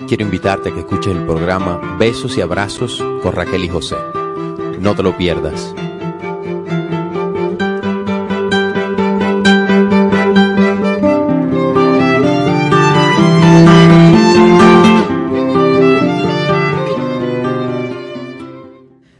Quiero 0.07 0.23
invitarte 0.23 0.69
a 0.69 0.73
que 0.73 0.81
escuches 0.81 1.15
el 1.15 1.25
programa 1.25 1.97
Besos 1.97 2.37
y 2.37 2.41
Abrazos 2.41 3.03
con 3.23 3.33
Raquel 3.33 3.63
y 3.63 3.67
José. 3.67 3.95
No 4.79 4.95
te 4.95 5.01
lo 5.01 5.17
pierdas. 5.17 5.73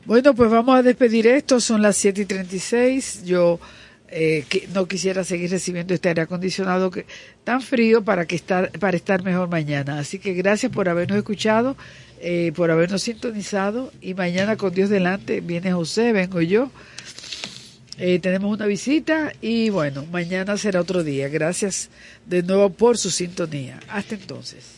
Bueno, 0.05 0.35
pues 0.35 0.51
vamos 0.51 0.77
a 0.77 0.83
despedir 0.83 1.25
esto. 1.25 1.59
Son 1.59 1.81
las 1.81 1.97
7 1.97 2.21
y 2.21 2.25
36. 2.25 3.23
Yo 3.25 3.59
eh, 4.09 4.45
que 4.47 4.69
no 4.73 4.87
quisiera 4.87 5.25
seguir 5.25 5.51
recibiendo 5.51 5.93
este 5.93 6.07
aire 6.07 6.21
acondicionado 6.21 6.91
que, 6.91 7.05
tan 7.43 7.61
frío 7.61 8.03
para, 8.03 8.25
que 8.25 8.35
estar, 8.35 8.71
para 8.79 8.95
estar 8.95 9.21
mejor 9.23 9.49
mañana. 9.49 9.99
Así 9.99 10.17
que 10.17 10.33
gracias 10.33 10.71
por 10.71 10.87
habernos 10.87 11.17
escuchado, 11.17 11.75
eh, 12.21 12.53
por 12.55 12.71
habernos 12.71 13.03
sintonizado. 13.03 13.91
Y 14.01 14.13
mañana, 14.13 14.55
con 14.55 14.73
Dios 14.73 14.89
delante, 14.89 15.41
viene 15.41 15.73
José, 15.73 16.13
vengo 16.13 16.41
yo. 16.41 16.71
Eh, 17.97 18.19
tenemos 18.19 18.53
una 18.53 18.67
visita 18.67 19.33
y 19.41 19.71
bueno, 19.71 20.05
mañana 20.11 20.55
será 20.55 20.81
otro 20.81 21.03
día. 21.03 21.27
Gracias 21.27 21.89
de 22.25 22.43
nuevo 22.43 22.69
por 22.69 22.97
su 22.97 23.09
sintonía. 23.09 23.79
Hasta 23.89 24.15
entonces. 24.15 24.77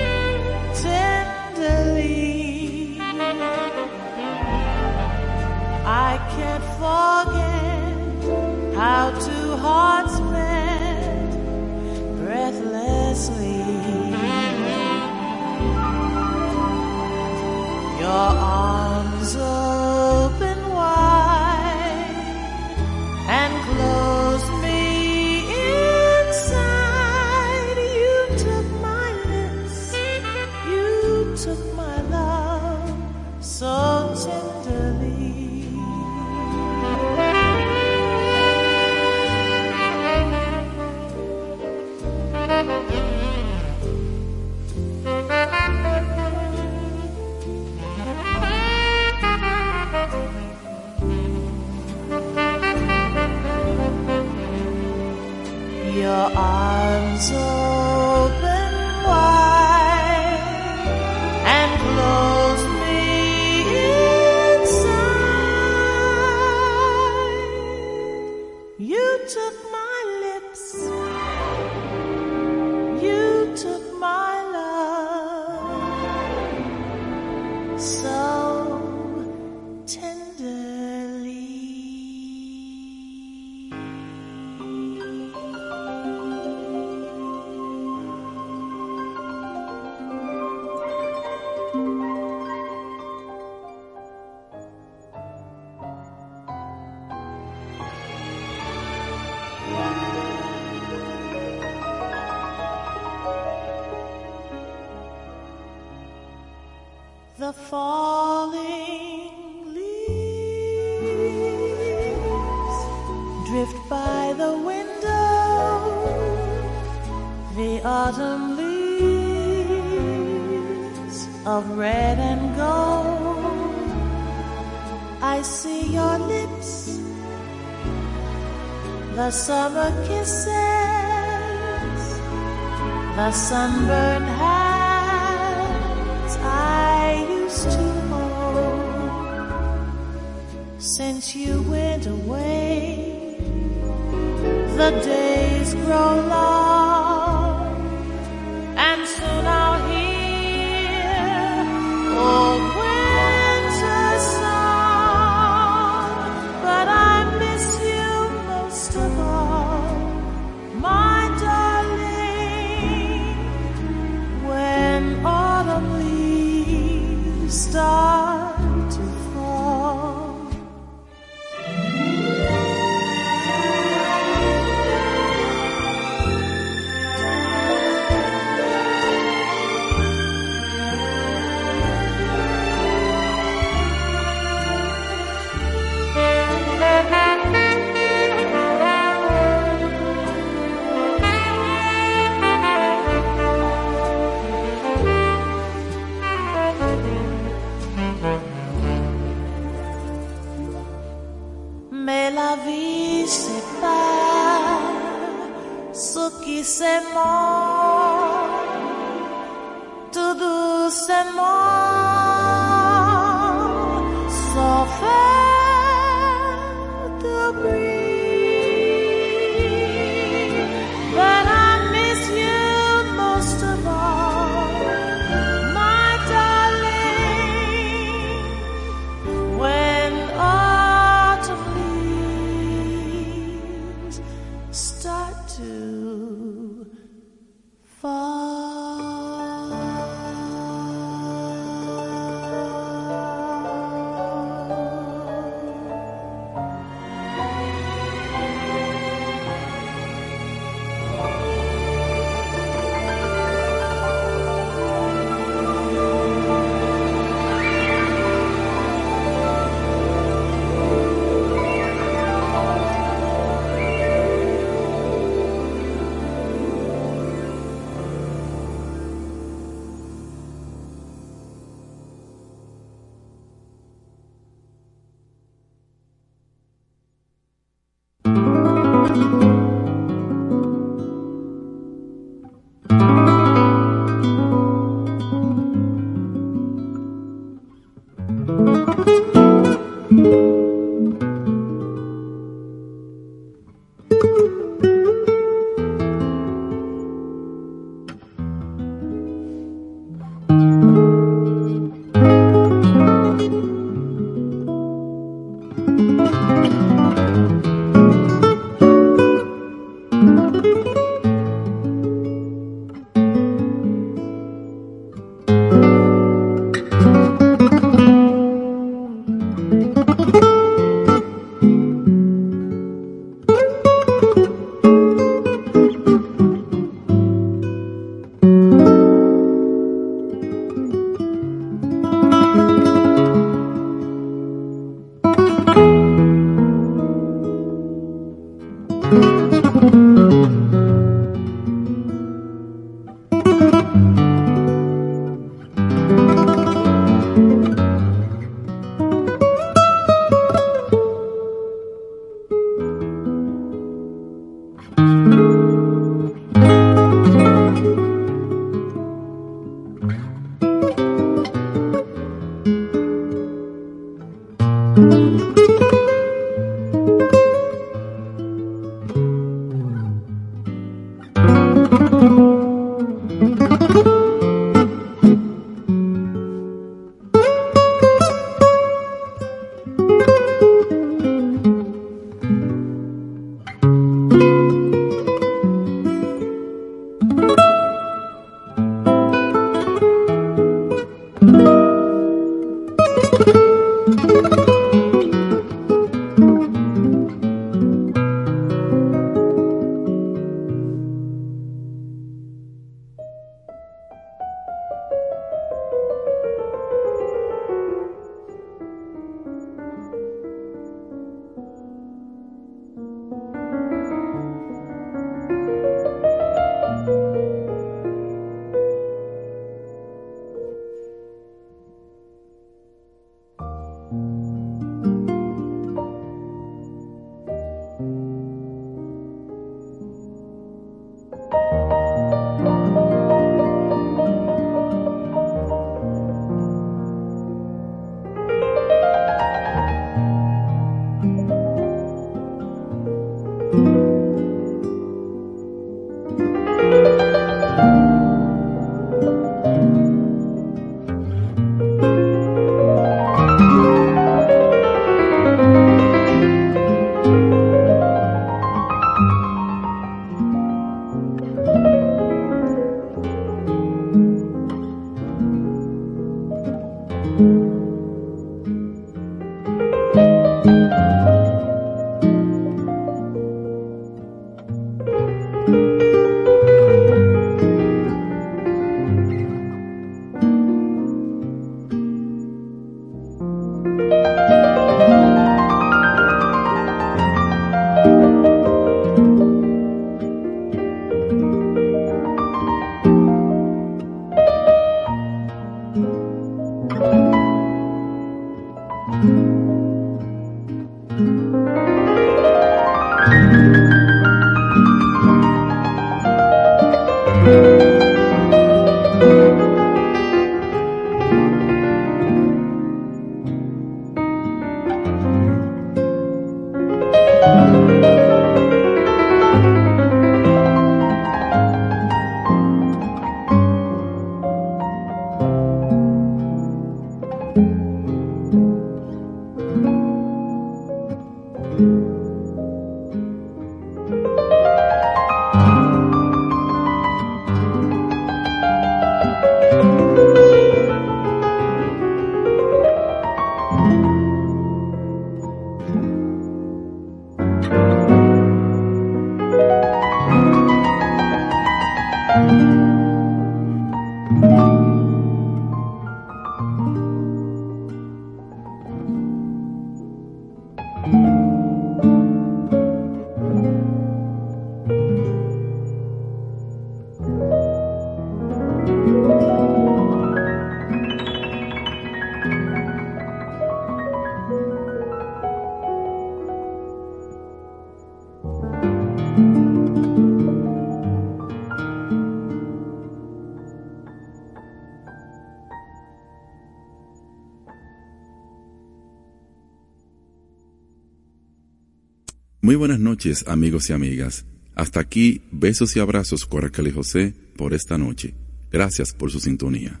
Amigos 593.46 593.90
y 593.90 593.92
amigas. 593.92 594.44
Hasta 594.74 595.00
aquí, 595.00 595.42
besos 595.50 595.96
y 595.96 596.00
abrazos 596.00 596.46
y 596.88 596.92
José 596.92 597.34
por 597.56 597.74
esta 597.74 597.96
noche. 597.96 598.34
Gracias 598.70 599.12
por 599.12 599.30
su 599.30 599.40
sintonía. 599.40 600.00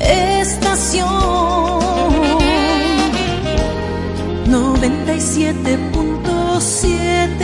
Estación 0.00 1.08
97.7 4.46 7.43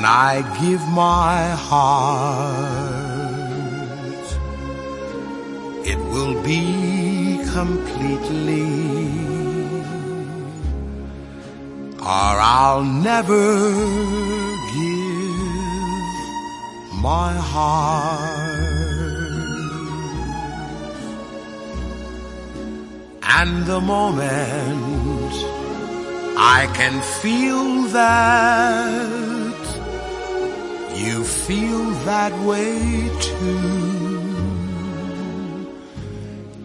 When 0.00 0.08
I 0.08 0.40
give 0.62 0.82
my 0.88 1.50
heart, 1.68 2.56
it 5.84 5.98
will 6.12 6.42
be 6.42 6.64
completely, 7.52 8.64
or 12.00 12.34
I'll 12.56 12.82
never 12.82 13.44
give 14.72 15.34
my 17.02 17.34
heart. 17.52 18.30
And 23.38 23.66
the 23.66 23.80
moment 23.82 25.34
I 26.38 26.60
can 26.72 27.02
feel 27.20 27.82
that 27.98 29.09
feel 31.50 31.90
that 32.06 32.32
way 32.46 33.10
too 33.18 33.58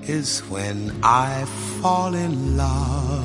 is 0.03 0.41
when 0.41 0.79
I 1.01 1.45
fall 1.81 2.13
in 2.13 2.55
love 2.55 3.24